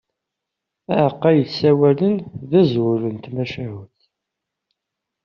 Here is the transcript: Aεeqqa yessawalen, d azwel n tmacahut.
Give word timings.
Aεeqqa 0.95 1.29
yessawalen, 1.33 2.15
d 2.49 2.51
azwel 2.59 3.03
n 3.13 3.17
tmacahut. 3.23 3.99